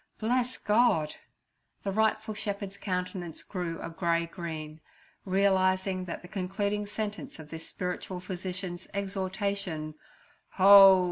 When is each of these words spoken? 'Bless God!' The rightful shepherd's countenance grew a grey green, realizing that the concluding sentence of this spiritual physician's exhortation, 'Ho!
'Bless 0.17 0.57
God!' 0.57 1.17
The 1.83 1.91
rightful 1.91 2.33
shepherd's 2.33 2.75
countenance 2.75 3.43
grew 3.43 3.79
a 3.79 3.91
grey 3.91 4.25
green, 4.25 4.81
realizing 5.25 6.05
that 6.05 6.23
the 6.23 6.27
concluding 6.27 6.87
sentence 6.87 7.37
of 7.37 7.51
this 7.51 7.67
spiritual 7.67 8.19
physician's 8.19 8.87
exhortation, 8.95 9.93
'Ho! 10.53 10.99